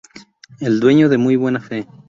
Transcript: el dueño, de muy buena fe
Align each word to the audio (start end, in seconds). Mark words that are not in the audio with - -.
el 0.59 0.79
dueño, 0.79 1.09
de 1.09 1.19
muy 1.19 1.35
buena 1.35 1.59
fe 1.59 1.85